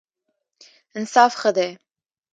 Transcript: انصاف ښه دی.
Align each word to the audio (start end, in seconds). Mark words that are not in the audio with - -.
انصاف 0.97 1.31
ښه 1.41 1.49
دی. 1.57 1.69